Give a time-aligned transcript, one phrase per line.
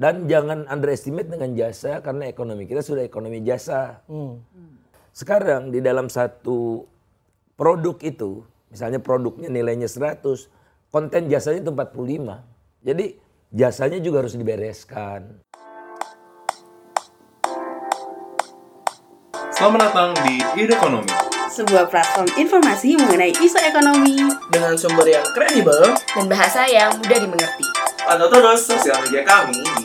[0.00, 4.00] Dan jangan underestimate dengan jasa karena ekonomi kita sudah ekonomi jasa.
[5.12, 6.88] Sekarang di dalam satu
[7.52, 10.24] produk itu, misalnya produknya nilainya 100,
[10.88, 12.40] konten jasanya itu 45.
[12.80, 13.06] Jadi
[13.52, 15.36] jasanya juga harus dibereskan.
[19.52, 21.12] Selamat datang di Ide Ekonomi.
[21.48, 24.14] sebuah platform informasi mengenai isu ekonomi
[24.54, 27.66] dengan sumber yang kredibel dan bahasa yang mudah dimengerti.
[28.08, 29.60] Pantau terus sosial media kami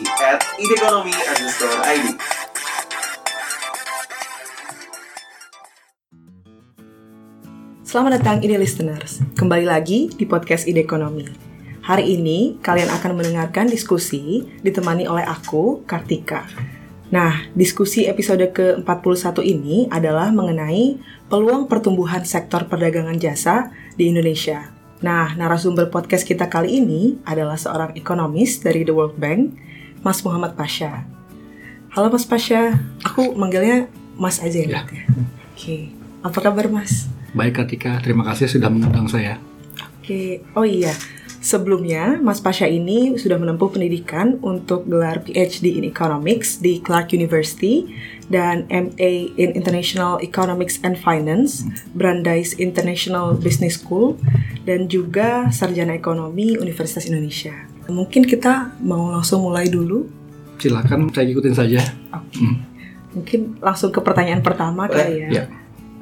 [0.64, 2.16] @idekonomi_id.
[7.84, 11.28] Selamat datang Ide Listeners, kembali lagi di podcast Ide Ekonomi.
[11.84, 16.48] Hari ini kalian akan mendengarkan diskusi ditemani oleh aku, Kartika.
[17.12, 20.96] Nah, diskusi episode ke-41 ini adalah mengenai
[21.28, 23.68] peluang pertumbuhan sektor perdagangan jasa
[24.00, 24.73] di Indonesia.
[25.04, 29.52] Nah, narasumber podcast kita kali ini adalah seorang ekonomis dari The World Bank,
[30.00, 31.04] Mas Muhammad Pasha.
[31.92, 34.80] Halo Mas Pasha, aku manggilnya Mas aja ya.
[34.80, 35.04] Mat, ya?
[35.52, 35.92] Oke,
[36.24, 37.04] apa kabar Mas?
[37.36, 39.36] Baik Kartika, terima kasih sudah mengundang saya.
[40.00, 40.96] Oke, oh iya.
[41.44, 47.84] Sebelumnya, Mas Pasha ini sudah menempuh pendidikan untuk gelar PhD in Economics di Clark University
[48.32, 54.16] dan MA in International Economics and Finance, Brandeis International Business School,
[54.64, 57.52] dan juga Sarjana Ekonomi Universitas Indonesia.
[57.92, 60.08] Mungkin kita mau langsung mulai dulu.
[60.56, 61.84] Silakan saya ikutin saja.
[62.08, 62.40] Oke.
[62.40, 62.56] Hmm.
[63.20, 65.44] Mungkin langsung ke pertanyaan pertama kali ya.
[65.44, 65.44] Ya.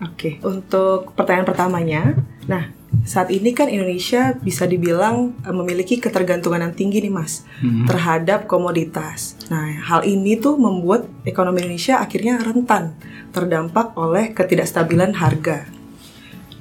[0.07, 2.15] Oke, untuk pertanyaan pertamanya,
[2.47, 2.71] nah
[3.03, 7.87] saat ini kan Indonesia bisa dibilang eh, memiliki ketergantungan yang tinggi nih mas Hmm.
[7.87, 9.35] terhadap komoditas.
[9.51, 12.95] Nah hal ini tuh membuat ekonomi Indonesia akhirnya rentan
[13.35, 15.67] terdampak oleh ketidakstabilan harga.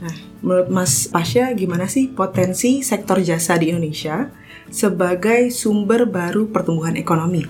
[0.01, 4.33] Nah menurut Mas Pasha gimana sih potensi sektor jasa di Indonesia
[4.71, 7.45] sebagai sumber baru pertumbuhan ekonomi?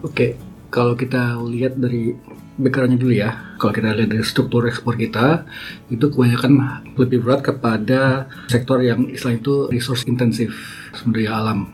[0.00, 0.38] Oke,
[0.70, 2.14] kalau kita lihat dari
[2.54, 5.46] backgroundnya dulu ya, kalau kita lihat dari struktur ekspor kita,
[5.90, 6.52] itu kebanyakan
[6.94, 10.54] lebih berat kepada sektor yang istilah itu resource intensif,
[10.94, 11.72] sumber daya alam.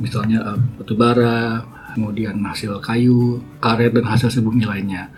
[0.00, 1.62] Misalnya eh, batu bara,
[1.94, 5.10] kemudian hasil kayu, karet, dan hasil bumi lainnya.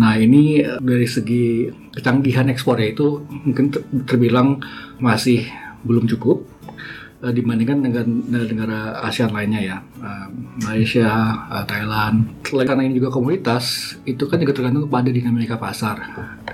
[0.00, 4.62] Nah ini eh, dari segi kecanggihan ekspornya itu mungkin ter- terbilang
[4.98, 5.44] masih
[5.84, 6.53] belum cukup
[7.24, 10.28] eh, dibandingkan dengan negara ASEAN lainnya ya, Eh,
[10.68, 11.08] Malaysia,
[11.48, 12.44] eh, Thailand.
[12.44, 15.96] Selain karena ini juga komoditas, itu kan juga tergantung kepada dinamika pasar,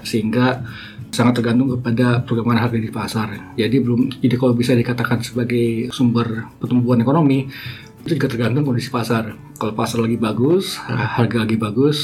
[0.07, 0.63] sehingga
[1.11, 3.29] sangat tergantung kepada perkembangan harga di pasar.
[3.59, 7.51] Jadi belum, jadi kalau bisa dikatakan sebagai sumber pertumbuhan ekonomi,
[8.07, 9.35] itu juga tergantung kondisi pasar.
[9.59, 11.99] Kalau pasar lagi bagus, harga lagi bagus,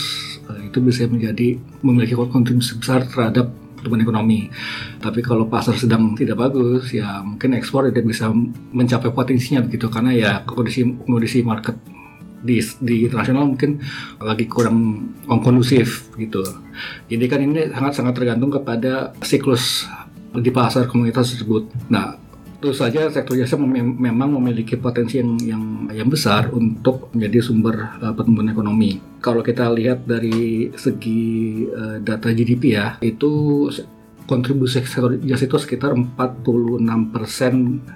[0.66, 1.56] itu bisa menjadi
[1.86, 3.54] memiliki kontribusi besar terhadap
[3.86, 4.50] pertumbuhan ekonomi.
[4.98, 8.28] Tapi kalau pasar sedang tidak bagus, ya mungkin ekspor tidak bisa
[8.74, 11.78] mencapai potensinya begitu karena ya kondisi kondisi market
[12.42, 13.78] di, di internasional mungkin
[14.18, 16.42] lagi kurang kondusif gitu.
[17.06, 19.86] Jadi kan ini sangat-sangat tergantung kepada siklus
[20.36, 21.70] di pasar komunitas tersebut.
[21.88, 22.25] Nah,
[22.56, 28.00] tentu saja sektor jasa mem- memang memiliki potensi yang yang yang besar untuk menjadi sumber
[28.00, 28.96] uh, pertumbuhan ekonomi.
[29.20, 33.68] Kalau kita lihat dari segi uh, data GDP ya, itu
[34.24, 36.80] kontribusi sektor jasa itu sekitar 46%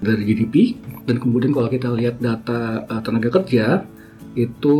[0.04, 0.76] dari GDP
[1.08, 3.88] dan kemudian kalau kita lihat data uh, tenaga kerja
[4.38, 4.76] itu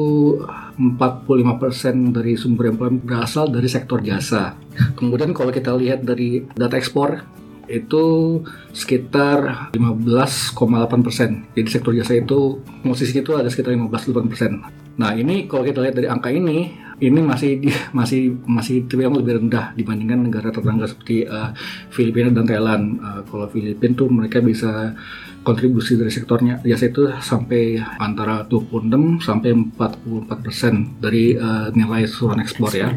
[0.79, 4.55] 45% dari sumber employment berasal dari sektor jasa.
[4.95, 7.40] Kemudian kalau kita lihat dari data ekspor
[7.71, 8.05] itu
[8.75, 11.31] sekitar 15,8 persen.
[11.55, 14.53] Jadi sektor jasa itu posisinya itu ada sekitar 15,8 persen.
[14.99, 17.65] Nah ini kalau kita lihat dari angka ini, ini masih
[17.99, 21.51] masih masih terbilang lebih rendah dibandingkan negara tetangga seperti eh,
[21.89, 22.85] Filipina dan Thailand.
[23.01, 24.93] Eh, kalau Filipina tuh mereka bisa
[25.41, 32.45] kontribusi dari sektornya jasa itu sampai antara 26 sampai 44 persen dari eh, nilai suruhan
[32.45, 32.93] ekspor ya.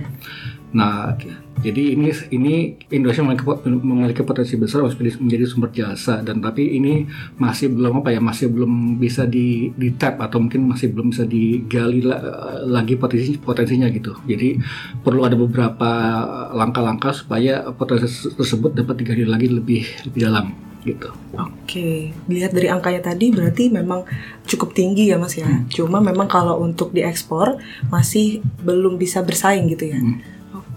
[0.73, 1.13] Nah,
[1.61, 2.53] jadi ini ini
[2.89, 7.05] Indonesia memiliki, memiliki potensi besar untuk menjadi- sumber jasa dan tapi ini
[7.37, 11.23] masih belum apa ya masih belum bisa di di tap atau mungkin masih belum bisa
[11.29, 14.17] digali la- lagi potensi potensinya gitu.
[14.25, 14.57] Jadi
[15.05, 15.89] perlu ada beberapa
[16.57, 20.45] langkah-langkah supaya potensi tersebut dapat digali lagi lebih lebih dalam
[20.83, 21.09] gitu.
[21.39, 24.03] Oke, dilihat dari angkanya tadi berarti memang
[24.43, 25.47] cukup tinggi ya mas ya.
[25.71, 29.99] Cuma memang kalau untuk diekspor masih belum bisa bersaing gitu ya.
[29.99, 30.19] Hmm.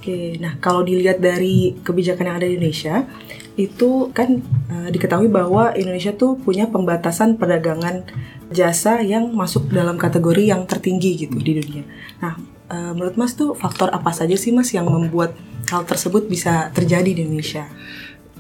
[0.07, 3.11] Oke, nah kalau dilihat dari kebijakan yang ada di Indonesia,
[3.59, 4.39] itu kan
[4.71, 8.07] eh, diketahui bahwa Indonesia tuh punya pembatasan perdagangan
[8.55, 11.83] jasa yang masuk dalam kategori yang tertinggi gitu di dunia.
[12.23, 12.39] Nah,
[12.71, 15.35] eh, menurut mas tuh faktor apa saja sih mas yang membuat
[15.75, 17.67] hal tersebut bisa terjadi di Indonesia?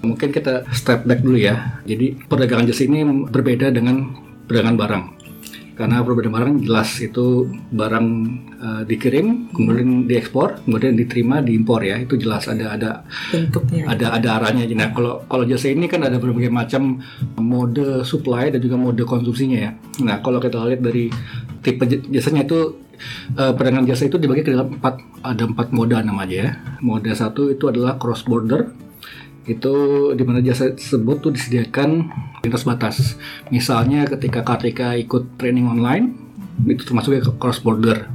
[0.06, 1.82] Mungkin kita step back dulu ya.
[1.82, 4.14] Jadi perdagangan jasa ini berbeda dengan
[4.46, 5.04] perdagangan barang.
[5.76, 8.06] Karena perbedaan barang jelas itu barang
[8.56, 12.00] uh, dikirim kemudian diekspor kemudian diterima diimpor ya.
[12.00, 12.90] Itu jelas ada ada
[13.28, 13.84] bentuknya.
[13.84, 14.64] ada ada arahnya.
[14.72, 17.04] Nah kalau kalau jasa ini kan ada berbagai macam
[17.36, 19.70] mode supply dan juga mode konsumsinya ya.
[20.00, 21.12] Nah kalau kita lihat dari
[21.60, 22.80] tipe jasanya itu
[23.36, 26.50] eh, perdagangan jasa itu dibagi ke dalam empat ada empat mode namanya ya.
[26.80, 28.85] Mode satu itu adalah cross border
[29.46, 29.74] itu
[30.18, 32.10] di mana jasa tersebut tuh disediakan
[32.42, 32.96] lintas batas.
[33.50, 36.26] Misalnya ketika Kartika ikut training online
[36.66, 38.08] itu termasuk ya cross border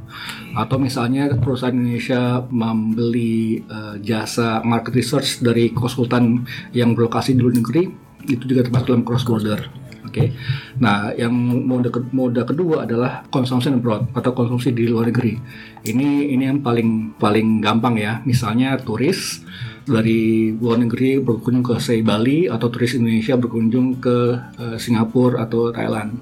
[0.57, 6.44] atau misalnya perusahaan Indonesia membeli eh, jasa market research dari konsultan
[6.75, 7.84] yang berlokasi di luar negeri
[8.27, 9.81] itu juga termasuk dalam cross border.
[10.12, 10.36] Oke.
[10.84, 11.31] Nah, yang
[11.63, 15.40] mode ke- mode kedua adalah consumption abroad atau konsumsi di luar negeri.
[15.88, 18.19] Ini ini yang paling paling gampang ya.
[18.28, 19.40] Misalnya turis
[19.88, 25.72] dari luar negeri berkunjung ke say Bali atau turis Indonesia berkunjung ke eh, Singapura atau
[25.72, 26.19] Thailand.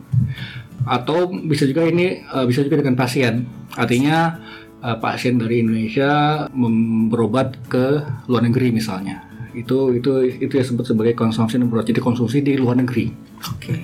[0.86, 3.50] Atau bisa juga ini eh, bisa juga dengan pasien.
[3.74, 4.38] Artinya
[4.86, 6.46] eh, pasien dari Indonesia
[7.10, 9.29] berobat ke luar negeri misalnya.
[9.54, 11.88] Itu itu itu yang disebut sebagai consumption abroad.
[11.88, 13.10] Jadi konsumsi di luar negeri.
[13.50, 13.82] Oke.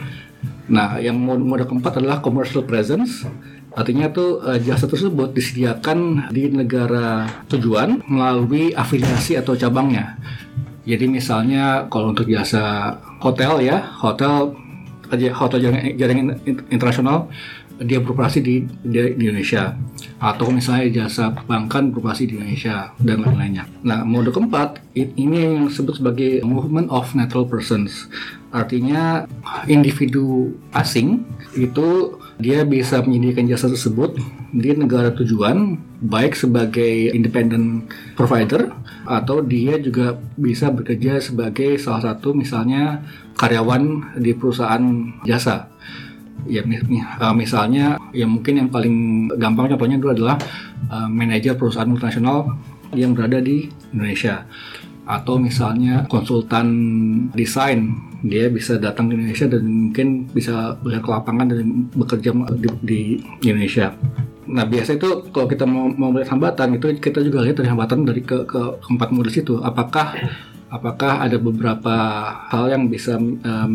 [0.65, 3.25] Nah, yang mode, keempat adalah commercial presence.
[3.75, 10.15] Artinya tuh eh, jasa tersebut disediakan di negara tujuan melalui afiliasi atau cabangnya.
[10.85, 14.53] Jadi misalnya kalau untuk jasa hotel ya, hotel
[15.09, 17.29] aja hotel jaringan, jaringan in- internasional
[17.75, 19.75] dia beroperasi di, di, di Indonesia
[20.15, 23.67] atau misalnya jasa perbankan beroperasi di Indonesia dan lain-lainnya.
[23.83, 28.07] Nah, mode keempat ini yang disebut sebagai movement of natural persons.
[28.55, 29.27] Artinya
[29.67, 31.27] individu asing
[31.59, 34.15] itu dia bisa menyediakan jasa tersebut
[34.55, 38.71] di negara tujuan baik sebagai independent provider
[39.03, 43.03] atau dia juga bisa bekerja sebagai salah satu misalnya
[43.35, 44.83] karyawan di perusahaan
[45.27, 45.67] jasa
[46.45, 50.37] ya uh, misalnya ya mungkin yang paling gampang contohnya dulu adalah
[50.89, 52.53] uh, manajer perusahaan multinasional
[52.93, 54.45] yang berada di Indonesia
[55.05, 56.65] atau misalnya konsultan
[57.37, 57.93] desain
[58.25, 63.01] dia bisa datang ke Indonesia dan mungkin bisa melihat ke lapangan dan bekerja di, di
[63.45, 63.93] Indonesia.
[64.49, 68.01] Nah biasa itu kalau kita mau, mau melihat hambatan itu kita juga lihat dari hambatan
[68.01, 70.17] dari ke, ke keempat modus itu apakah
[70.69, 71.95] apakah ada beberapa
[72.49, 73.69] hal yang bisa eh,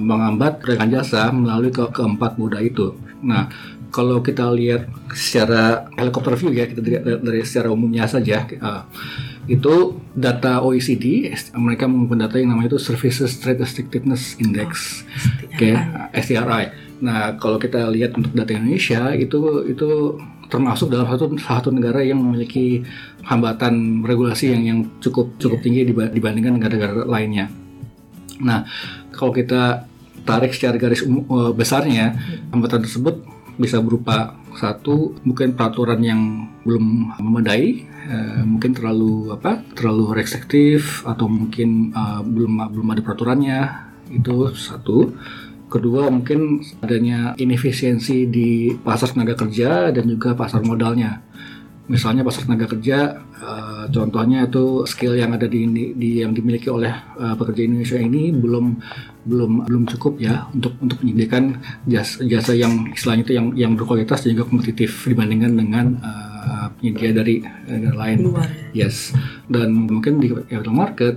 [0.00, 2.94] menghambat perdagangan jasa melalui ke keempat moda itu.
[3.24, 3.48] Nah
[3.94, 8.82] kalau kita lihat secara helikopter view ya kita lihat dari, dari secara umumnya saja eh,
[9.46, 15.04] itu data OECD mereka menggunakan data yang namanya itu Services Trade Effectiveness Index
[15.46, 15.70] oke
[16.16, 16.64] STRI
[17.04, 20.18] nah kalau kita lihat untuk data Indonesia itu itu
[20.48, 22.84] termasuk dalam satu satu negara yang memiliki
[23.24, 27.48] hambatan regulasi yang yang cukup cukup tinggi diba- dibandingkan negara-negara lainnya.
[28.44, 28.66] Nah
[29.14, 29.88] kalau kita
[30.24, 32.16] tarik secara garis umum, eh, besarnya
[32.50, 33.24] hambatan tersebut
[33.54, 36.20] bisa berupa satu mungkin peraturan yang
[36.66, 43.60] belum memadai eh, mungkin terlalu apa terlalu restriktif atau mungkin eh, belum belum ada peraturannya
[44.10, 45.14] itu satu
[45.74, 51.18] kedua mungkin adanya inefisiensi di pasar tenaga kerja dan juga pasar modalnya
[51.84, 56.94] misalnya pasar tenaga kerja eh, contohnya itu skill yang ada di, di- yang dimiliki oleh
[57.20, 58.66] eh, pekerja Indonesia ini belum
[59.24, 64.24] belum belum cukup ya untuk untuk menyediakan jasa, jasa yang istilahnya itu yang yang berkualitas
[64.24, 67.34] dan juga kompetitif dibandingkan dengan eh, penyedia dari
[67.68, 68.18] negara lain.
[68.32, 68.48] Luar.
[68.72, 69.12] Yes.
[69.48, 71.14] Dan mungkin di capital market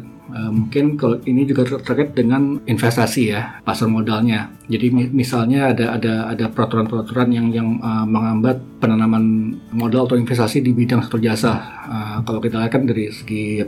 [0.51, 4.51] mungkin kalau ini juga ter- terkait dengan investasi ya pasar modalnya.
[4.67, 10.59] Jadi mi- misalnya ada ada ada peraturan-peraturan yang yang eh, menghambat penanaman modal atau investasi
[10.59, 11.53] di bidang sektor jasa.
[11.87, 13.63] Eh, kalau kita lihat kan dari segi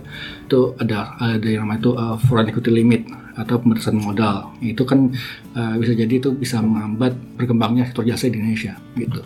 [0.46, 3.04] itu ada ada yang namanya itu eh, foreign equity limit
[3.39, 4.51] atau pembatasan modal.
[4.60, 5.16] Itu kan
[5.56, 9.24] eh, bisa jadi itu bisa menghambat berkembangnya sektor jasa di Indonesia gitu.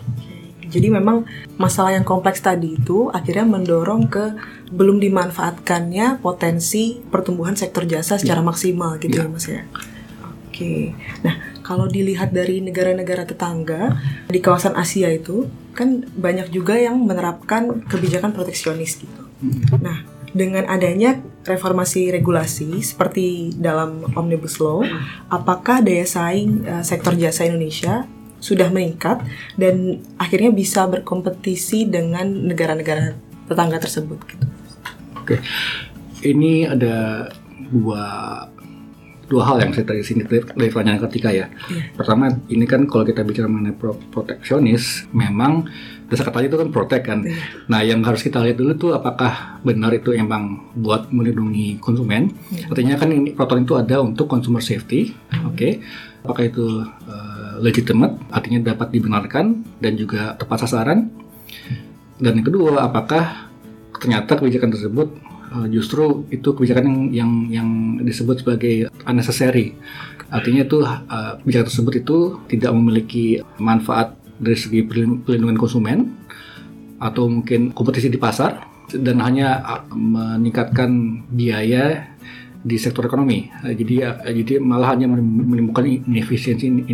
[0.74, 1.22] Jadi memang
[1.54, 4.34] masalah yang kompleks tadi itu akhirnya mendorong ke
[4.74, 9.62] belum dimanfaatkannya potensi pertumbuhan sektor jasa secara maksimal gitu ya Mas ya.
[10.50, 10.94] Oke.
[11.22, 17.86] Nah, kalau dilihat dari negara-negara tetangga di kawasan Asia itu kan banyak juga yang menerapkan
[17.86, 19.22] kebijakan proteksionis gitu.
[19.82, 24.82] Nah, dengan adanya reformasi regulasi seperti dalam Omnibus Law,
[25.30, 28.06] apakah daya saing eh, sektor jasa Indonesia
[28.44, 29.24] sudah meningkat
[29.56, 33.16] dan akhirnya bisa berkompetisi dengan negara-negara
[33.48, 34.44] tetangga tersebut gitu.
[35.16, 35.40] Oke,
[36.20, 37.24] ini ada
[37.72, 38.04] dua
[39.24, 41.48] dua hal yang saya tadi sini dari pertanyaan ketika ya.
[41.96, 45.64] Pertama, ini kan kalau kita bicara mengenai pro- proteksionis, memang
[46.12, 47.24] dasar katanya itu kan protect kan.
[47.72, 52.36] Nah, yang harus kita lihat dulu tuh apakah benar itu emang buat melindungi konsumen.
[52.68, 55.16] Artinya kan ini peraturan itu ada untuk consumer safety,
[55.48, 55.80] oke.
[56.28, 61.10] Apakah itu eh, legitimate, artinya dapat dibenarkan dan juga tepat sasaran.
[62.18, 63.50] Dan yang kedua, apakah
[63.98, 65.08] ternyata kebijakan tersebut
[65.54, 67.68] uh, justru itu kebijakan yang yang, yang
[68.02, 69.78] disebut sebagai unnecessary.
[70.28, 72.18] Artinya itu uh, kebijakan tersebut itu
[72.50, 74.82] tidak memiliki manfaat dari segi
[75.22, 76.10] perlindungan konsumen
[76.98, 82.13] atau mungkin kompetisi di pasar dan hanya uh, meningkatkan biaya
[82.64, 83.52] di sektor ekonomi.
[83.60, 86.88] Uh, jadi uh, jadi malah hanya menimbulkan inefisiensi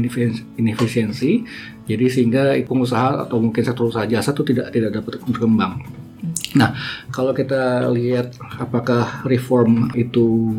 [0.58, 1.46] inefisiensi.
[1.86, 5.78] Jadi sehingga pengusaha atau mungkin sektor usaha jasa itu tidak tidak dapat berkembang.
[6.58, 6.74] Nah,
[7.14, 10.50] kalau kita lihat apakah reform itu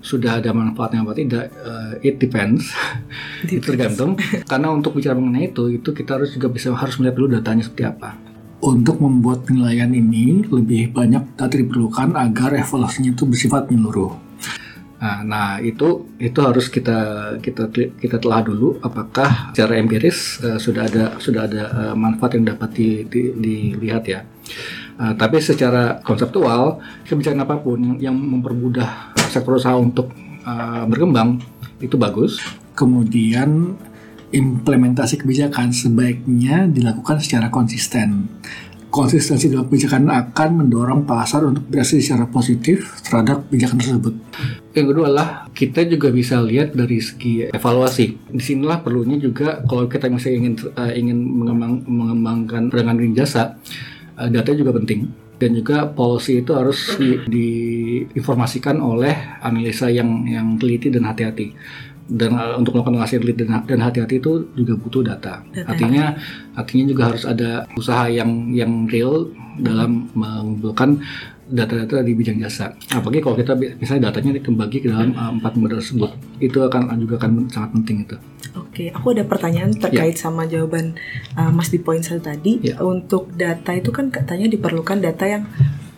[0.00, 2.70] sudah ada manfaatnya apa tidak, uh, it depends.
[3.44, 4.16] itu tergantung.
[4.46, 7.84] Karena untuk bicara mengenai itu, itu kita harus juga bisa harus melihat dulu datanya seperti
[7.84, 8.16] apa.
[8.60, 14.29] Untuk membuat penilaian ini lebih banyak data diperlukan agar evaluasinya itu bersifat menyeluruh.
[15.00, 20.84] Nah, nah itu itu harus kita kita kita telah dulu apakah secara empiris uh, sudah
[20.84, 24.20] ada sudah ada uh, manfaat yang dapat di, di, dilihat ya.
[25.00, 30.12] Uh, tapi secara konseptual kebijakan apa pun yang, mempermudah sektor usaha untuk
[30.44, 31.40] uh, berkembang
[31.80, 32.36] itu bagus.
[32.76, 33.80] Kemudian
[34.30, 38.28] implementasi kebijakan sebaiknya dilakukan secara konsisten.
[38.90, 44.14] Konsistensi dalam kebijakan akan mendorong pasar untuk bereaksi secara positif terhadap kebijakan tersebut.
[44.74, 48.18] Yang kedua adalah kita juga bisa lihat dari segi evaluasi.
[48.34, 53.54] Di sinilah perlunya juga kalau kita misalnya ingin uh, ingin mengembang, mengembangkan perdagangan jasa,
[54.18, 60.60] uh, data juga penting dan juga policy itu harus di, diinformasikan oleh analisa yang yang
[60.60, 61.56] teliti dan hati-hati
[62.08, 65.44] dan uh, untuk melakukan analisis teliti dan hati-hati itu juga butuh data.
[65.52, 65.68] data.
[65.68, 66.04] Artinya
[66.56, 69.30] artinya juga harus ada usaha yang yang real
[69.60, 71.02] dalam mengumpulkan
[71.50, 72.70] data-data di bidang jasa.
[72.94, 77.18] Apalagi kalau kita misalnya datanya dikembagi ke dalam uh, empat model tersebut, itu akan juga
[77.18, 78.16] akan sangat penting itu.
[78.58, 80.22] Oke, aku ada pertanyaan terkait yeah.
[80.22, 80.98] sama jawaban
[81.38, 82.62] uh, Mas di poin satu tadi.
[82.62, 82.82] Yeah.
[82.82, 85.42] Untuk data itu kan katanya diperlukan data yang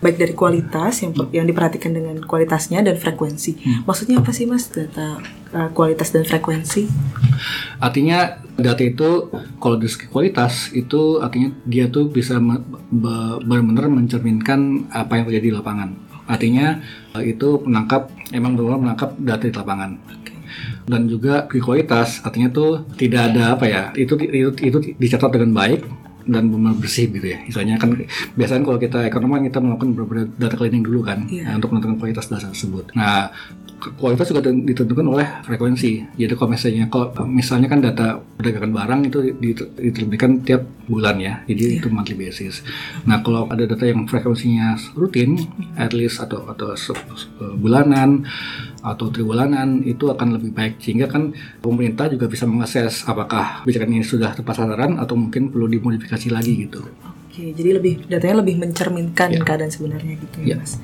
[0.03, 3.55] baik dari kualitas yang yang diperhatikan dengan kualitasnya dan frekuensi.
[3.55, 3.87] Hmm.
[3.87, 5.23] Maksudnya apa sih Mas data
[5.55, 6.91] uh, kualitas dan frekuensi?
[7.79, 9.31] Artinya data itu
[9.63, 12.43] kalau dari segi kualitas itu artinya dia tuh bisa
[13.47, 15.95] benar-benar mencerminkan apa yang terjadi di lapangan.
[16.27, 16.83] Artinya
[17.15, 19.91] uh, itu menangkap emang benar-benar menangkap data di lapangan.
[20.83, 25.87] Dan juga kualitas artinya tuh tidak ada apa ya itu itu itu dicatat dengan baik
[26.27, 27.39] dan benar bersih gitu ya.
[27.45, 27.95] Misalnya kan
[28.35, 31.53] biasanya kalau kita ekonomi kita melakukan beberapa data cleaning dulu kan yeah.
[31.53, 32.93] nah, untuk menentukan kualitas data tersebut.
[32.95, 33.33] Nah,
[33.99, 36.15] kualitas juga ditentukan oleh frekuensi.
[36.15, 38.07] Jadi kalau misalnya kalau misalnya kan data
[38.39, 39.19] perdagangan barang itu
[39.79, 41.43] diterbitkan tiap bulan ya.
[41.47, 41.79] Jadi yeah.
[41.83, 42.63] itu monthly basis.
[43.07, 45.39] Nah, kalau ada data yang frekuensinya rutin,
[45.75, 46.75] at least atau atau
[47.59, 48.27] bulanan
[48.83, 51.31] atau tribulanan itu akan lebih baik sehingga kan
[51.63, 56.67] pemerintah juga bisa mengakses apakah kebijakan ini sudah tepat sasaran atau mungkin perlu dimodifikasi lagi
[56.67, 56.83] gitu.
[57.33, 59.41] Oke, jadi lebih datanya lebih mencerminkan yeah.
[59.41, 60.59] keadaan sebenarnya gitu ya, yeah.
[60.61, 60.77] Mas.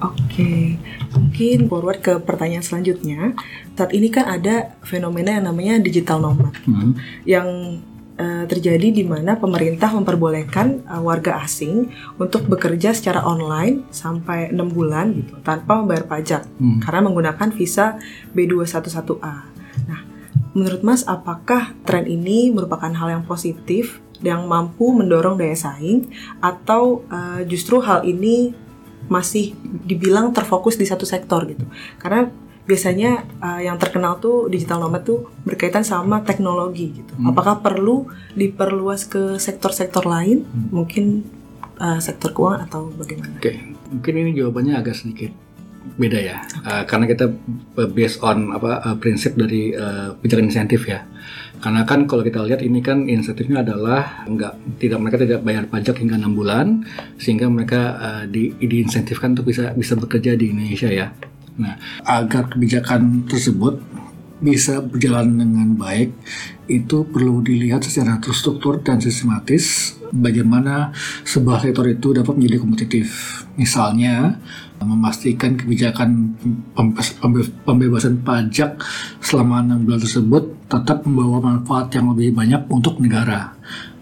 [0.00, 0.80] Oke,
[1.12, 3.36] mungkin forward ke pertanyaan selanjutnya.
[3.76, 6.96] Saat ini kan ada fenomena yang namanya digital nomad, hmm.
[7.28, 7.48] yang
[8.16, 14.72] uh, terjadi di mana pemerintah memperbolehkan uh, warga asing untuk bekerja secara online sampai enam
[14.72, 16.80] bulan gitu tanpa membayar pajak hmm.
[16.80, 18.00] karena menggunakan visa
[18.32, 19.36] B211A.
[19.84, 20.00] Nah,
[20.56, 26.12] menurut Mas, apakah tren ini merupakan hal yang positif yang mampu mendorong daya saing
[26.44, 28.52] atau uh, justru hal ini
[29.08, 31.64] masih dibilang terfokus di satu sektor gitu
[31.96, 32.28] karena
[32.68, 37.32] biasanya uh, yang terkenal tuh digital nomad tuh berkaitan sama teknologi gitu hmm.
[37.32, 40.68] apakah perlu diperluas ke sektor-sektor lain hmm.
[40.70, 41.24] mungkin
[41.80, 43.40] uh, sektor keuangan atau bagaimana?
[43.40, 43.56] Oke, okay.
[43.88, 45.32] mungkin ini jawabannya agak sedikit
[45.96, 47.30] beda ya uh, karena kita
[47.90, 51.06] based on apa uh, prinsip dari uh, pijakan insentif ya
[51.60, 56.00] karena kan kalau kita lihat ini kan insentifnya adalah nggak tidak mereka tidak bayar pajak
[56.00, 56.88] hingga enam bulan
[57.20, 61.12] sehingga mereka uh, di, diinsentifkan untuk bisa bisa bekerja di Indonesia ya.
[61.60, 61.76] Nah,
[62.08, 63.76] agar kebijakan tersebut
[64.40, 66.16] bisa berjalan dengan baik
[66.64, 70.96] itu perlu dilihat secara terstruktur dan sistematis bagaimana
[71.28, 73.08] sebuah sektor itu dapat menjadi kompetitif.
[73.60, 74.40] Misalnya,
[74.80, 76.36] memastikan kebijakan
[77.68, 78.80] pembebasan pajak
[79.20, 83.52] selama enam bulan tersebut tetap membawa manfaat yang lebih banyak untuk negara.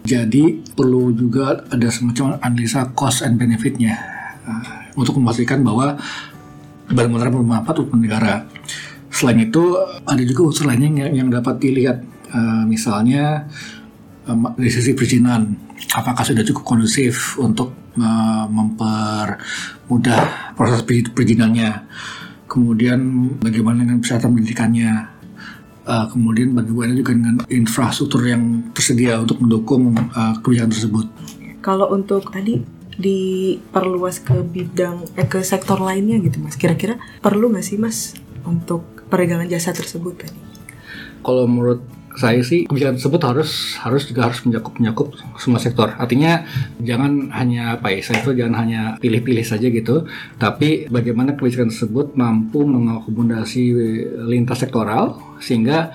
[0.07, 3.99] Jadi perlu juga ada semacam analisa cost and benefitnya
[4.47, 5.99] uh, untuk memastikan bahwa
[6.87, 8.47] benar-benar bermanfaat untuk negara.
[9.11, 9.75] Selain itu
[10.07, 13.51] ada juga unsur lainnya yang, yang dapat dilihat, uh, misalnya
[14.25, 21.87] um, dari sisi perizinan, apakah sudah cukup kondusif untuk uh, mempermudah proses perizinannya.
[22.49, 22.99] Kemudian
[23.37, 24.91] bagaimana dengan kesehatan pendidikannya,
[25.85, 31.05] uh, kemudian bagaimana juga dengan infrastruktur yang tersedia untuk mendukung uh, kebijakan tersebut.
[31.61, 32.61] Kalau untuk tadi
[32.99, 38.11] diperluas ke bidang eh, ke sektor lainnya gitu mas, kira-kira perlu nggak sih mas
[38.43, 40.39] untuk peregangan jasa tersebut tadi?
[41.23, 41.79] Kalau menurut
[42.17, 45.93] saya sih kebijakan tersebut harus harus juga harus mencakup menyakup semua sektor.
[45.95, 46.43] Artinya
[46.81, 50.09] jangan hanya apa ya, itu jangan hanya pilih-pilih saja gitu,
[50.41, 53.63] tapi bagaimana kebijakan tersebut mampu mengakomodasi
[54.25, 55.93] lintas sektoral sehingga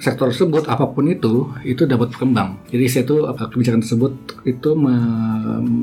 [0.00, 2.56] sektor tersebut apa pun itu itu dapat berkembang.
[2.72, 4.12] Jadi saya itu kebijakan tersebut
[4.48, 4.96] itu me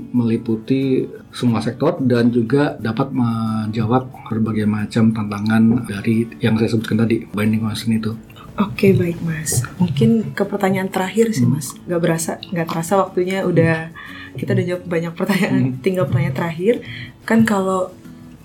[0.09, 7.29] meliputi semua sektor dan juga dapat menjawab berbagai macam tantangan dari yang saya sebutkan tadi
[7.29, 8.11] binding concern itu.
[8.57, 13.93] Oke baik mas, mungkin ke pertanyaan terakhir sih mas, nggak berasa nggak terasa waktunya udah
[14.33, 15.77] kita udah jawab banyak pertanyaan, hmm.
[15.85, 16.81] tinggal pertanyaan terakhir
[17.21, 17.93] kan kalau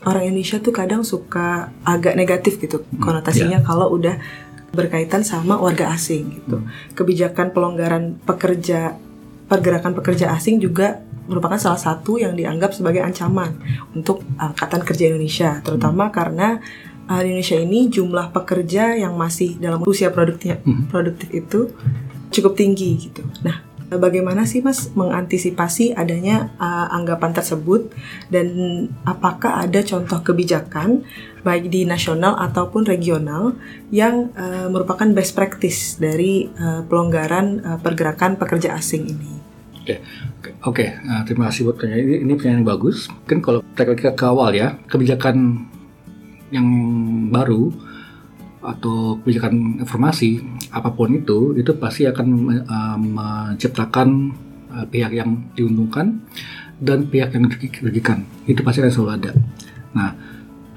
[0.04, 3.64] orang Indonesia tuh kadang suka agak negatif gitu konotasinya yeah.
[3.64, 4.21] kalau udah
[4.76, 6.92] berkaitan sama warga asing gitu, hmm.
[6.92, 9.00] kebijakan pelonggaran pekerja
[9.49, 13.57] pergerakan pekerja asing juga merupakan salah satu yang dianggap sebagai ancaman
[13.97, 16.12] untuk angkatan kerja Indonesia, terutama hmm.
[16.12, 16.49] karena
[17.12, 20.88] uh, di Indonesia ini jumlah pekerja yang masih dalam usia produktif hmm.
[20.88, 21.69] produktif itu
[22.33, 23.21] cukup tinggi gitu.
[23.45, 23.61] Nah,
[23.92, 27.92] bagaimana sih Mas mengantisipasi adanya uh, anggapan tersebut
[28.33, 28.49] dan
[29.04, 31.04] apakah ada contoh kebijakan
[31.45, 33.52] baik di nasional ataupun regional
[33.92, 39.33] yang uh, merupakan best practice dari uh, pelonggaran uh, pergerakan pekerja asing ini?
[39.83, 39.99] Oke,
[40.38, 40.54] okay.
[40.62, 40.88] Okay.
[41.02, 42.16] Nah, terima kasih buat pertanyaan ini.
[42.23, 43.11] Ini pertanyaan yang bagus.
[43.11, 45.66] Mungkin kalau kita ke awal ya, kebijakan
[46.52, 46.68] yang
[47.32, 47.73] baru
[48.62, 50.38] atau kebijakan informasi
[50.71, 52.26] apa pun itu itu pasti akan
[52.62, 54.30] uh, menciptakan
[54.71, 56.23] uh, pihak yang diuntungkan
[56.78, 59.30] dan pihak yang dirugikan itu pasti akan selalu ada.
[59.99, 60.11] Nah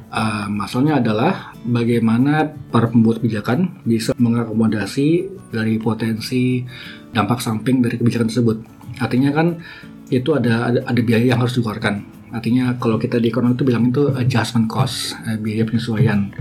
[0.10, 6.66] uh, masalahnya adalah bagaimana para pembuat kebijakan bisa mengakomodasi dari potensi
[7.14, 8.58] dampak samping dari kebijakan tersebut.
[8.98, 9.62] Artinya kan
[10.10, 13.88] itu ada ada, ada biaya yang harus dikeluarkan Artinya kalau kita di ekonomi itu bilang
[13.88, 16.36] itu adjustment cost, eh, biaya penyesuaian.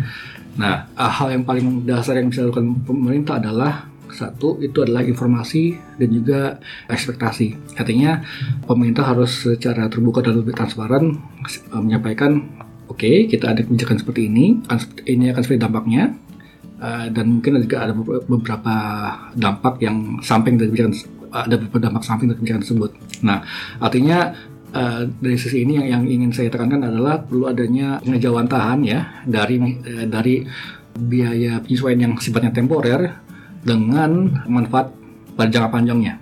[0.58, 5.74] Nah, eh, hal yang paling dasar yang bisa dilakukan pemerintah adalah satu itu adalah informasi
[5.98, 6.40] dan juga
[6.90, 7.78] ekspektasi.
[7.78, 8.22] Artinya
[8.66, 11.14] pemerintah harus secara terbuka dan lebih transparan
[11.46, 12.42] eh, menyampaikan,
[12.90, 14.58] oke okay, kita ada kebijakan seperti ini,
[15.06, 16.10] ini akan seperti dampaknya,
[16.84, 17.96] dan mungkin juga ada
[18.28, 18.76] beberapa
[19.32, 20.92] dampak yang samping dari kebijakan
[21.34, 22.90] ada beberapa dampak samping dari kebijakan tersebut.
[23.26, 23.40] Nah,
[23.82, 24.36] artinya
[24.74, 29.62] Uh, dari sisi ini yang, yang ingin saya tekankan adalah perlu adanya pengejawantahan ya dari
[29.62, 30.42] uh, dari
[30.98, 33.22] biaya penyesuaian yang sifatnya temporer
[33.62, 34.90] dengan manfaat
[35.38, 36.18] pada jangka panjangnya.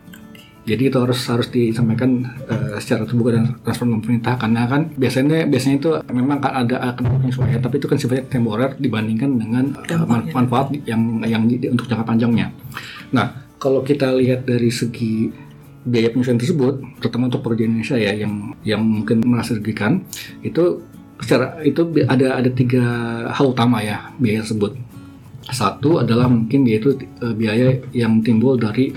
[0.62, 5.76] Jadi itu harus harus disampaikan uh, secara terbuka dan transparan pemerintah karena kan biasanya biasanya
[5.82, 10.30] itu memang kan ada akan penyesuaian tapi itu kan sifatnya temporer dibandingkan dengan uh, man
[10.30, 12.54] manfaat yang yang untuk jangka panjangnya.
[13.10, 15.34] Nah kalau kita lihat dari segi
[15.82, 20.06] biaya penyesuaian tersebut, terutama untuk pekerja Indonesia ya yang yang mungkin merasa dirugikan,
[20.46, 20.82] itu
[21.22, 22.84] secara itu ada ada tiga
[23.30, 24.74] hal utama ya biaya tersebut.
[25.50, 28.94] Satu adalah mungkin yaitu uh, biaya yang timbul dari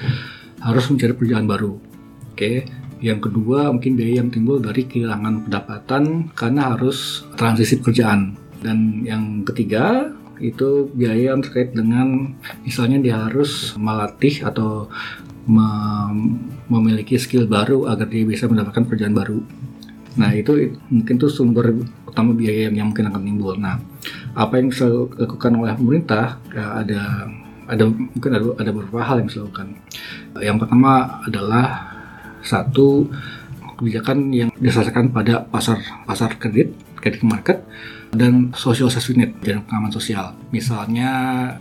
[0.62, 1.78] harus mencari pekerjaan baru.
[2.34, 2.66] Oke.
[3.04, 8.34] Yang kedua mungkin biaya yang timbul dari kehilangan pendapatan karena harus transisi pekerjaan.
[8.64, 10.10] Dan yang ketiga
[10.42, 12.34] itu biaya yang terkait dengan
[12.66, 14.90] misalnya dia harus melatih atau
[16.70, 19.40] memiliki skill baru agar dia bisa mendapatkan pekerjaan baru.
[20.18, 21.76] Nah itu mungkin tuh sumber
[22.08, 23.56] utama biaya yang, yang mungkin akan timbul.
[23.60, 23.78] Nah
[24.34, 27.02] apa yang bisa dilakukan oleh pemerintah ya ada
[27.66, 29.68] ada mungkin ada, ada beberapa hal yang bisa dilakukan.
[30.42, 30.92] Yang pertama
[31.26, 31.66] adalah
[32.46, 33.10] satu
[33.76, 37.62] kebijakan yang diselesaikan pada pasar pasar kredit kredit market
[38.16, 40.34] dan social safety net dan pengaman sosial.
[40.50, 41.10] Misalnya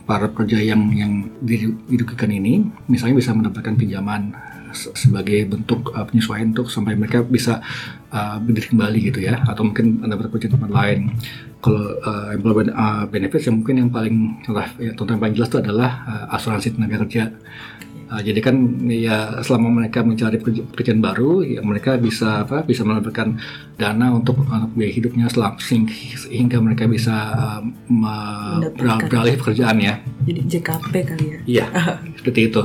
[0.06, 4.32] para pekerja yang yang dirugikan ini, misalnya bisa mendapatkan pinjaman
[4.74, 7.62] sebagai bentuk uh, penyesuaian untuk sampai mereka bisa
[8.10, 11.14] uh, berdiri kembali gitu ya atau mungkin mendapat kerja tempat lain
[11.62, 14.16] kalau uh, employment uh, benefits yang mungkin yang paling
[14.82, 17.32] ya, contoh yang paling jelas itu adalah uh, asuransi tenaga kerja
[18.04, 23.40] Uh, jadi kan ya selama mereka mencari pekerjaan baru, ya mereka bisa apa bisa mendapatkan
[23.80, 28.60] dana untuk, untuk biaya hidupnya selama sehingga mereka bisa uh,
[29.08, 29.94] beralih pekerjaan ya.
[30.28, 31.38] Jadi JKP kali ya?
[31.44, 31.66] Iya,
[32.20, 32.62] seperti itu.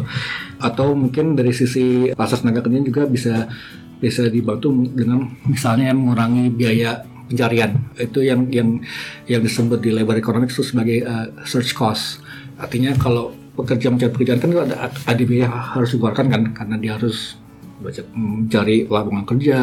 [0.59, 3.47] Atau mungkin dari sisi pasar tenaga kerja juga bisa
[3.99, 8.81] bisa dibantu dengan misalnya mengurangi biaya pencarian itu yang yang
[9.29, 12.23] yang disebut di labor economics itu sebagai uh, search cost
[12.57, 14.51] artinya kalau pekerja mencari pekerjaan kan
[15.05, 17.35] ada biaya harus dikeluarkan kan karena dia harus
[18.15, 19.59] mencari lapangan kerja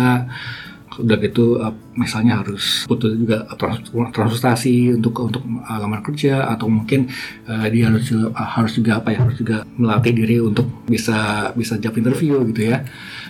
[0.97, 6.73] Udah gitu uh, misalnya harus butuh juga trans- transportasi untuk untuk uh, lamar kerja atau
[6.73, 7.13] mungkin
[7.45, 11.77] uh, dia harus juga, harus juga apa ya harus juga melatih diri untuk bisa bisa
[11.77, 12.81] job interview gitu ya.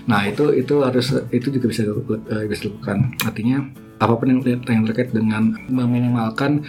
[0.06, 2.98] Nah itu itu harus itu juga bisa uh, bisa dilakukan.
[3.26, 3.58] Artinya
[3.98, 6.62] apa pun yang, yang terkait dengan meminimalkan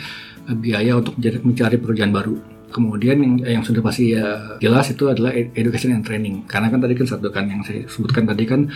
[0.48, 2.57] biaya untuk mencari pekerjaan baru.
[2.68, 6.44] Kemudian yang, yang sudah pasti ya jelas itu adalah ed- education and training.
[6.46, 8.68] Karena kan tadi kan satu kan yang saya sebutkan tadi kan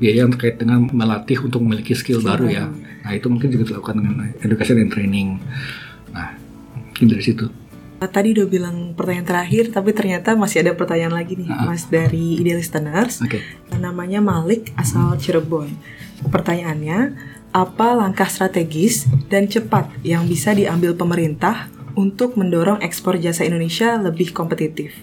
[0.00, 2.64] biaya yang terkait dengan melatih untuk memiliki skill baru ya.
[3.04, 5.28] Nah itu mungkin juga dilakukan dengan education and training.
[6.16, 6.40] Nah
[6.72, 7.46] mungkin dari situ.
[8.04, 11.48] Tadi udah bilang pertanyaan terakhir, tapi ternyata masih ada pertanyaan lagi nih.
[11.48, 13.24] Mas dari Ide Listeners.
[13.24, 13.40] Oke.
[13.80, 15.72] Namanya Malik asal Cirebon.
[16.28, 17.16] Pertanyaannya,
[17.54, 24.34] apa langkah strategis dan cepat yang bisa diambil pemerintah untuk mendorong ekspor jasa Indonesia lebih
[24.34, 24.94] kompetitif?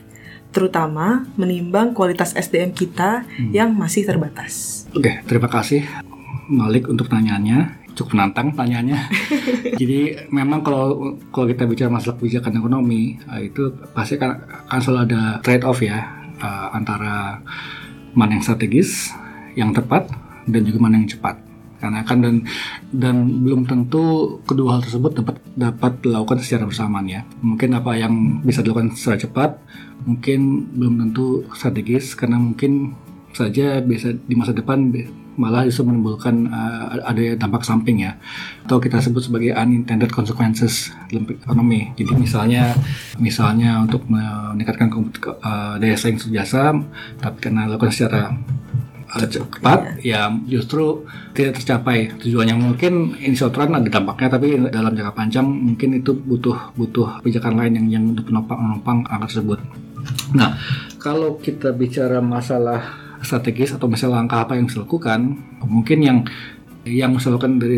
[0.52, 3.24] Terutama menimbang kualitas SDM kita
[3.56, 4.84] yang masih terbatas.
[4.92, 5.88] Oke, terima kasih
[6.52, 7.88] Malik untuk pertanyaannya.
[7.96, 9.00] Cukup menantang pertanyaannya.
[9.82, 15.00] Jadi memang kalau kalau kita bicara masalah kebijakan ekonomi eh, itu pasti kan akan selalu
[15.08, 16.00] ada trade off ya
[16.40, 17.40] eh, antara
[18.12, 19.16] mana yang strategis,
[19.56, 20.12] yang tepat
[20.48, 21.51] dan juga mana yang cepat.
[21.82, 22.46] Karena kan dan
[22.94, 27.26] dan belum tentu kedua hal tersebut dapat dapat dilakukan secara bersamaan ya.
[27.42, 29.50] Mungkin apa yang bisa dilakukan secara cepat
[30.06, 32.94] mungkin belum tentu strategis karena mungkin
[33.32, 34.92] saja bisa di masa depan
[35.40, 38.20] malah justru menimbulkan uh, ada dampak samping ya
[38.68, 41.96] atau kita sebut sebagai unintended consequences dalam ekonomi.
[41.96, 42.76] Jadi misalnya
[43.16, 46.76] misalnya untuk meningkatkan uh, daya saing jasa
[47.24, 48.36] tapi karena dilakukan secara
[49.28, 50.00] cepat.
[50.02, 51.04] Ya justru
[51.36, 56.72] tidak tercapai tujuannya mungkin in short ada dampaknya tapi dalam jangka panjang mungkin itu butuh
[56.80, 59.60] butuh kebijakan lain yang yang untuk penopang penopang angka tersebut.
[60.34, 60.58] Nah,
[60.98, 62.82] kalau kita bicara masalah
[63.22, 65.20] strategis atau misalnya langkah apa yang bisa dilakukan,
[65.68, 66.18] mungkin yang
[66.88, 67.78] yang dilakukan dari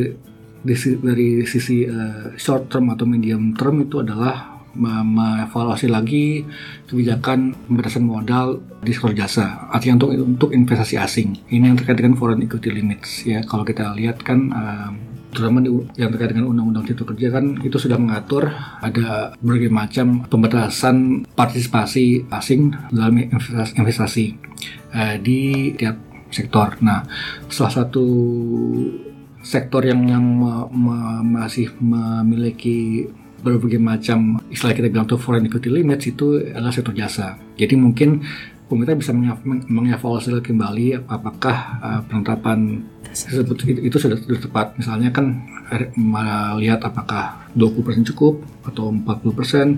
[0.63, 6.45] dari, si- dari sisi eh, short term atau medium term itu adalah mengevaluasi lagi
[6.89, 9.69] kebijakan pembatasan modal di sektor jasa.
[9.69, 11.37] Artinya untuk untuk investasi asing.
[11.49, 13.45] Ini yang terkait dengan foreign equity limits ya.
[13.45, 14.89] Kalau kita lihat kan eh,
[15.33, 15.65] terutama
[15.97, 18.53] yang terkait dengan undang-undang cipta kerja kan itu sudah mengatur
[18.85, 24.25] ada berbagai macam pembatasan partisipasi asing dalam investasi, investasi
[24.93, 25.97] eh, di tiap
[26.33, 26.81] sektor.
[26.81, 27.05] Nah,
[27.49, 28.05] salah satu
[29.43, 33.05] sektor yang yang me- me- masih memiliki
[33.43, 37.35] berbagai macam istilah kita bilang tuh foreign equity limits itu adalah sektor jasa.
[37.59, 38.23] Jadi mungkin
[38.71, 44.67] pemerintah bisa mengev- mengevaluasi kembali apakah uh, penetapan tersebut itu, itu sudah, sudah tepat.
[44.79, 49.77] Misalnya kan eh, melihat apakah 20% cukup atau 40%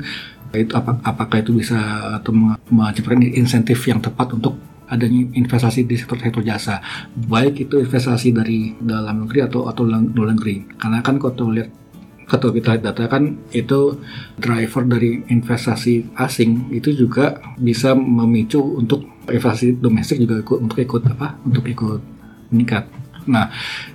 [0.55, 1.75] itu apa- apakah itu bisa
[2.21, 2.31] atau
[2.71, 6.77] menciptakan insentif yang tepat untuk adanya investasi di sektor sektor jasa
[7.17, 11.73] baik itu investasi dari dalam negeri atau atau luar negeri karena kan kalau lihat
[12.25, 14.01] kalau kita lihat data kan itu
[14.37, 21.01] driver dari investasi asing itu juga bisa memicu untuk investasi domestik juga ikut untuk ikut
[21.09, 22.01] apa untuk ikut
[22.53, 22.85] meningkat.
[23.25, 23.49] Nah,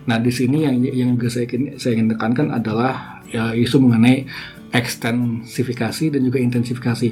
[0.07, 1.47] nah di sini yang yang juga saya
[1.79, 4.27] saya ingin tekankan adalah ya, isu mengenai
[4.71, 7.09] ekstensifikasi dan juga intensifikasi.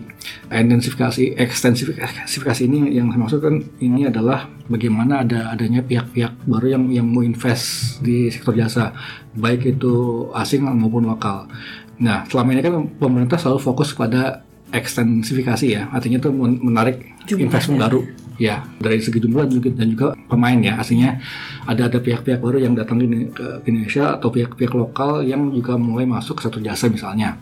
[0.47, 7.07] Intensifikasi, ekstensifikasi ini yang saya maksudkan ini adalah bagaimana ada adanya pihak-pihak baru yang yang
[7.11, 8.95] mau invest di sektor jasa,
[9.35, 11.51] baik itu asing maupun lokal.
[11.99, 17.83] Nah, selama ini kan pemerintah selalu fokus pada ekstensifikasi ya, artinya itu men- menarik investment
[17.83, 21.19] baru ya dari segi jumlah dan juga, pemain ya aslinya
[21.67, 23.03] ada ada pihak-pihak baru yang datang
[23.35, 27.37] ke Indonesia atau pihak-pihak lokal yang juga mulai masuk ke satu jasa misalnya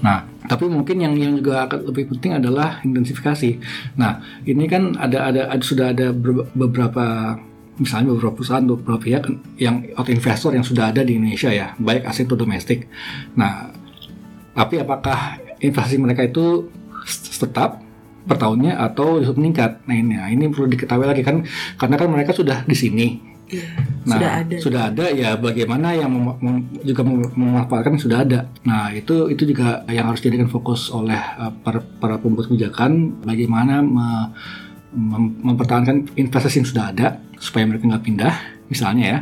[0.00, 3.60] Nah, tapi mungkin yang yang juga akan lebih penting adalah intensifikasi.
[4.00, 7.36] Nah, ini kan ada ada, ada sudah ada ber- beberapa
[7.76, 9.28] misalnya beberapa perusahaan beberapa pihak
[9.60, 12.88] yang atau investor yang sudah ada di Indonesia ya, baik asing atau domestik.
[13.36, 13.68] Nah,
[14.56, 16.72] tapi apakah investasi mereka itu
[17.36, 17.84] tetap
[18.26, 19.86] per tahunnya atau justru meningkat?
[19.86, 21.46] Nah ini, nah, ini perlu diketahui lagi kan,
[21.78, 23.08] karena kan mereka sudah di sini.
[23.46, 24.54] Nah, sudah ada.
[24.58, 28.50] sudah ada ya bagaimana yang mem- mem- juga mem- memanfaatkan yang sudah ada.
[28.66, 33.86] Nah itu itu juga yang harus dijadikan fokus oleh uh, para, para pembuat kebijakan bagaimana
[33.86, 34.34] me-
[34.90, 37.06] mem- mempertahankan investasi yang sudah ada
[37.38, 38.34] supaya mereka nggak pindah
[38.66, 39.18] misalnya ya,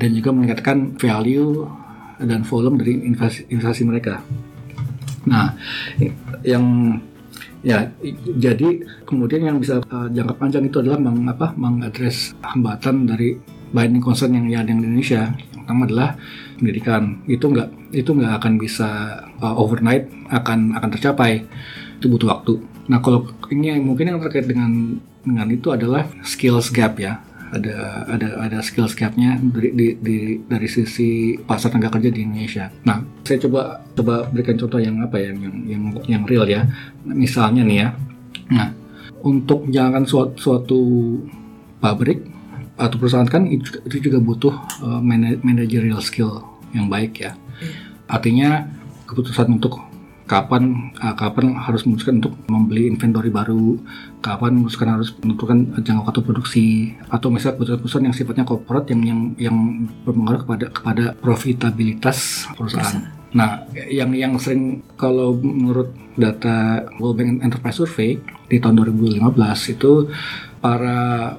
[0.00, 1.68] dan juga meningkatkan value
[2.16, 4.24] dan volume dari investasi, investasi mereka.
[5.28, 5.52] Nah
[6.48, 6.96] yang
[7.60, 7.92] Ya,
[8.40, 13.36] jadi kemudian yang bisa uh, jangka panjang itu adalah meng, apa, mengadres hambatan dari
[13.76, 15.28] binding concern yang ada di Indonesia.
[15.52, 16.08] Yang pertama adalah
[16.56, 17.02] pendidikan.
[17.28, 18.88] Itu nggak itu nggak akan bisa
[19.44, 21.44] uh, overnight akan akan tercapai.
[22.00, 22.64] Itu butuh waktu.
[22.88, 27.20] Nah, kalau ini yang mungkin yang terkait dengan dengan itu adalah skills gap ya.
[27.50, 32.70] Ada ada ada skill gapnya dari di, di- dari sisi pasar tenaga kerja di Indonesia.
[32.86, 36.62] Nah, saya coba coba berikan contoh yang apa ya yang yang yang real ya.
[37.02, 37.88] Misalnya nih ya.
[38.54, 38.70] Nah,
[39.26, 40.80] untuk menjalankan suatu, suatu
[41.82, 42.22] pabrik
[42.78, 44.54] atau perusahaan kan itu juga, itu juga butuh
[44.86, 47.34] uh, mana- managerial skill yang baik ya.
[48.06, 48.66] Artinya
[49.10, 49.89] keputusan untuk
[50.30, 53.82] kapan uh, kapan harus memutuskan untuk membeli inventory baru,
[54.22, 56.66] kapan memutuskan harus menentukan jangka waktu produksi
[57.10, 59.56] atau misalnya keputusan-keputusan yang sifatnya corporate yang yang yang
[60.06, 63.10] berpengaruh kepada kepada profitabilitas perusahaan.
[63.34, 70.06] Nah, yang yang sering kalau menurut data World Bank Enterprise Survey di tahun 2015 itu
[70.62, 71.34] para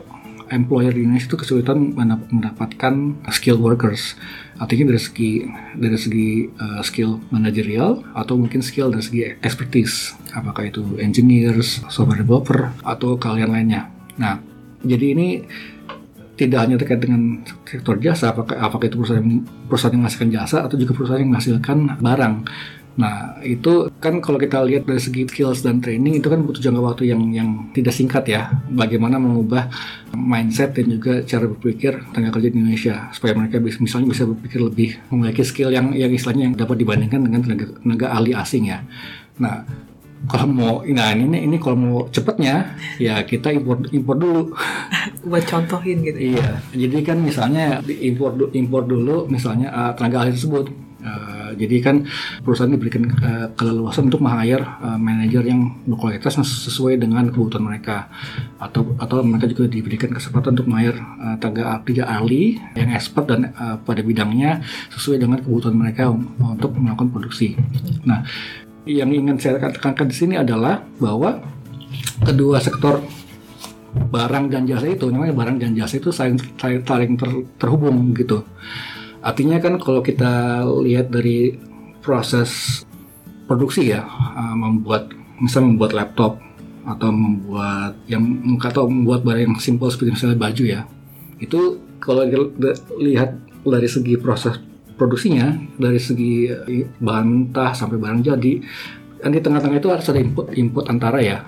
[0.51, 4.19] employer di Indonesia itu kesulitan mendap- mendapatkan skilled workers.
[4.61, 5.31] Artinya dari segi
[5.73, 10.13] dari segi uh, skill managerial atau mungkin skill dari segi expertise.
[10.37, 13.89] Apakah itu engineers, software developer atau kalian lainnya.
[14.21, 14.37] Nah,
[14.85, 15.27] jadi ini
[16.37, 20.73] tidak hanya terkait dengan sektor jasa, apakah, apakah itu perusahaan, perusahaan yang menghasilkan jasa atau
[20.73, 22.35] juga perusahaan yang menghasilkan barang.
[22.99, 26.81] Nah, itu kan kalau kita lihat dari segi skills dan training itu kan butuh jangka
[26.83, 28.51] waktu yang yang tidak singkat ya.
[28.67, 29.71] Bagaimana mengubah
[30.11, 34.59] mindset dan juga cara berpikir tenaga kerja di Indonesia supaya mereka bisa misalnya bisa berpikir
[34.59, 38.83] lebih memiliki skill yang yang istilahnya yang dapat dibandingkan dengan tenaga, tenaga ahli asing ya.
[39.39, 39.63] Nah,
[40.27, 44.51] kalau mau nah ini ini kalau mau cepetnya ya kita impor impor dulu.
[45.31, 46.35] Buat contohin gitu.
[46.35, 50.65] Iya, jadi kan misalnya di impor impor dulu misalnya uh, tenaga ahli tersebut.
[51.01, 51.95] Uh, jadi kan
[52.41, 58.11] perusahaan diberikan uh, keleluasan untuk meng-hire uh, manajer yang berkualitas sesuai dengan kebutuhan mereka
[58.57, 63.51] atau atau mereka juga diberikan kesempatan untuk meng-hire uh, tenaga kerja ahli yang expert dan
[63.55, 67.55] uh, pada bidangnya sesuai dengan kebutuhan mereka um- untuk melakukan produksi.
[68.07, 68.23] Nah,
[68.87, 71.41] yang ingin saya tekankan di sini adalah bahwa
[72.25, 73.01] kedua sektor
[73.91, 78.39] barang dan jasa itu namanya barang dan jasa itu saling saling, saling ter- terhubung gitu
[79.21, 81.55] artinya kan kalau kita lihat dari
[82.01, 82.81] proses
[83.45, 86.41] produksi ya uh, membuat misalnya membuat laptop
[86.81, 88.25] atau membuat yang
[88.57, 90.81] atau membuat barang yang simpel seperti misalnya baju ya
[91.37, 92.25] itu kalau
[92.97, 94.57] lihat dari segi proses
[94.97, 98.53] produksinya dari segi eh, bahan mentah sampai barang jadi
[99.21, 101.45] kan di tengah-tengah itu harus ada input input antara ya.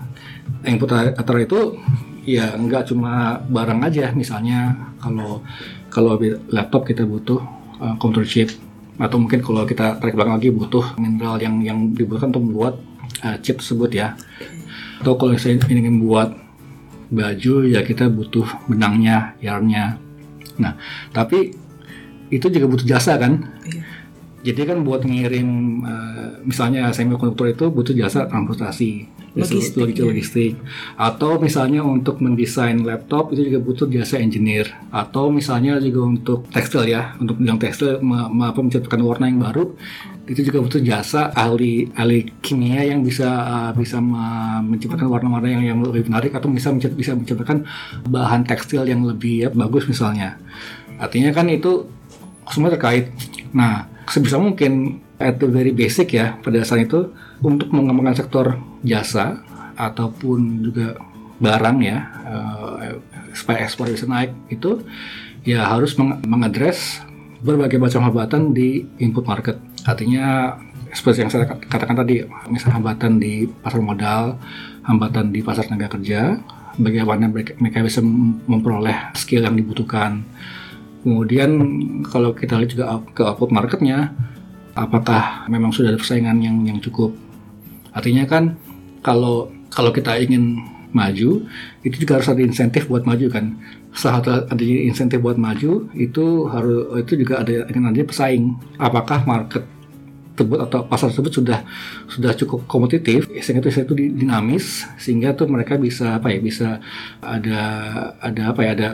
[0.63, 1.81] Input antara itu
[2.23, 5.41] ya nggak cuma barang aja misalnya kalau
[5.89, 6.15] kalau
[6.53, 7.41] laptop kita butuh
[7.83, 8.49] uh, computer chip
[8.95, 12.73] atau mungkin kalau kita tarik belakang lagi butuh mineral yang yang dibutuhkan untuk membuat
[13.25, 14.15] uh, chip tersebut ya.
[15.03, 16.39] Atau kalau saya ingin membuat
[17.11, 19.99] baju ya kita butuh benangnya yarnnya.
[20.61, 20.79] Nah
[21.11, 21.51] tapi
[22.31, 23.45] itu juga butuh jasa kan
[24.43, 25.49] jadi kan buat ngirim
[25.88, 29.08] uh, misalnya semikonduktor itu butuh jasa transportasi,
[29.39, 30.10] jasa Logistik, logistik, ya.
[30.12, 30.53] logistik.
[30.99, 34.67] Atau misalnya untuk mendesain laptop itu juga butuh jasa engineer.
[34.91, 39.71] Atau misalnya juga untuk tekstil ya, untuk bidang tekstil apa, menciptakan warna yang baru
[40.23, 45.63] itu juga butuh jasa ahli ahli kimia yang bisa uh, bisa me- menciptakan warna-warna yang
[45.63, 47.63] yang lebih menarik atau bisa bisa menciptakan
[48.08, 50.36] bahan tekstil yang lebih ya, bagus misalnya.
[50.99, 51.88] Artinya kan itu
[52.51, 53.08] semua terkait.
[53.56, 57.01] Nah, sebisa mungkin at the very basic ya pada dasarnya itu
[57.43, 59.39] untuk mengembangkan sektor jasa
[59.79, 60.99] ataupun juga
[61.39, 62.99] barang ya eh,
[63.33, 64.83] supaya ekspor bisa naik itu
[65.43, 67.03] ya harus meng- mengadres
[67.43, 69.59] berbagai macam hambatan di input market.
[69.83, 70.55] Artinya
[70.95, 74.39] seperti yang saya kat- katakan tadi, misalnya hambatan di pasar modal,
[74.87, 76.39] hambatan di pasar tenaga kerja,
[76.79, 80.23] bagaimana mereka, bisa mem- memperoleh skill yang dibutuhkan.
[81.03, 81.51] Kemudian
[82.07, 84.15] kalau kita lihat juga ke output marketnya,
[84.71, 87.11] apakah memang sudah ada persaingan yang yang cukup?
[87.91, 88.55] Artinya kan
[89.03, 90.63] kalau kalau kita ingin
[90.95, 91.43] maju,
[91.83, 93.59] itu juga harus ada insentif buat maju kan.
[93.93, 98.55] Saat ada insentif buat maju, itu harus itu juga ada akan ada pesaing.
[98.79, 99.67] Apakah market
[100.33, 101.59] tersebut atau pasar tersebut sudah
[102.09, 106.81] sudah cukup kompetitif sehingga itu itu di- dinamis sehingga tuh mereka bisa apa ya bisa
[107.21, 107.61] ada
[108.17, 108.87] ada apa ya ada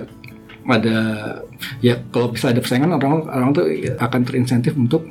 [0.71, 0.97] ada
[1.81, 3.65] ya kalau bisa ada persaingan orang orang tuh
[3.97, 5.03] akan terinsentif untuk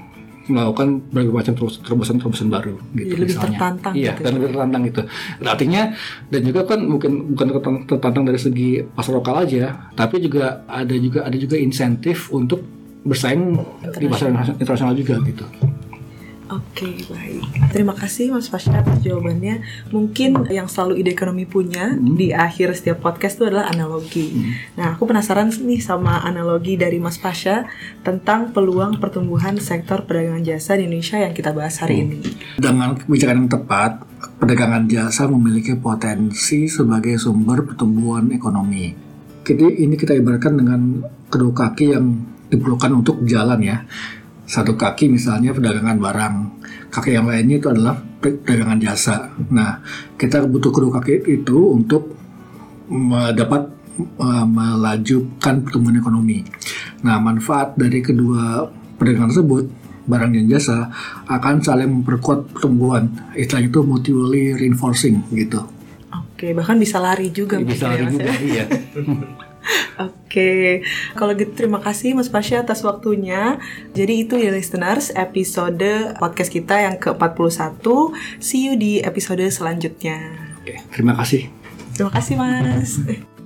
[0.48, 3.52] melakukan berbagai macam terobosan-terobosan baru gitu lebih misalnya.
[3.52, 5.02] tertantang iya gitu dan lebih tertantang itu
[5.44, 5.82] Nah, artinya
[6.32, 7.46] dan juga kan mungkin bukan
[7.84, 12.64] tertantang dari segi pasar lokal aja tapi juga ada juga ada juga insentif untuk
[13.04, 13.60] bersaing
[14.00, 15.44] di pasar internasional juga gitu
[16.48, 17.44] Oke, baik.
[17.76, 19.60] Terima kasih Mas Fasya atas jawabannya.
[19.92, 24.32] Mungkin yang selalu ide ekonomi punya di akhir setiap podcast itu adalah analogi.
[24.72, 27.68] Nah, aku penasaran nih sama analogi dari Mas Fasya
[28.00, 32.18] tentang peluang pertumbuhan sektor perdagangan jasa di Indonesia yang kita bahas hari ini.
[32.56, 34.08] Dengan kebijakan yang tepat,
[34.40, 38.96] perdagangan jasa memiliki potensi sebagai sumber pertumbuhan ekonomi.
[39.44, 42.06] Jadi ini kita ibaratkan dengan kedua kaki yang
[42.48, 43.84] diperlukan untuk jalan ya.
[44.48, 46.34] Satu kaki misalnya perdagangan barang,
[46.88, 49.28] kaki yang lainnya itu adalah perdagangan jasa.
[49.52, 49.84] Nah,
[50.16, 52.16] kita butuh kedua kaki itu untuk
[53.36, 53.68] dapat
[54.16, 56.40] uh, melajukan pertumbuhan ekonomi.
[57.04, 58.64] Nah, manfaat dari kedua
[58.96, 59.64] perdagangan tersebut,
[60.08, 60.88] barang dan jasa,
[61.28, 63.12] akan saling memperkuat pertumbuhan.
[63.36, 65.60] Istilah itu mutually reinforcing gitu.
[66.08, 68.38] Oke, bahkan bisa lari juga Bisa ya, lari juga, ya.
[68.40, 68.64] iya.
[70.08, 70.82] Oke,
[71.14, 73.60] kalau gitu terima kasih Mas Pasha atas waktunya.
[73.92, 77.84] Jadi itu ya listeners episode podcast kita yang ke-41.
[78.40, 80.18] See you di episode selanjutnya.
[80.62, 81.50] Oke, terima kasih.
[81.94, 82.90] Terima kasih Mas.